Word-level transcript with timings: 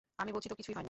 আমি 0.21 0.31
বলছি 0.35 0.47
তো 0.51 0.55
কিছুই 0.59 0.71
হয়নি। 0.73 0.79